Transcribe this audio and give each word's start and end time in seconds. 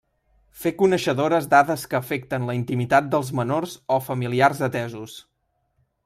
Fer 0.61 0.69
coneixedores 0.77 1.47
dades 1.51 1.83
que 1.91 1.97
afecten 1.99 2.49
la 2.49 2.55
intimitat 2.59 3.11
dels 3.15 3.29
menors 3.41 3.75
o 3.97 4.01
familiars 4.07 4.63
atesos. 4.69 5.19